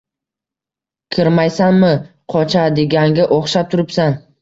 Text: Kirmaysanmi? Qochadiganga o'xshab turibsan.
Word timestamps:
Kirmaysanmi? 1.17 1.93
Qochadiganga 2.37 3.33
o'xshab 3.41 3.73
turibsan. 3.73 4.23